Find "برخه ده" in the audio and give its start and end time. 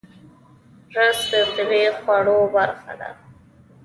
2.55-3.09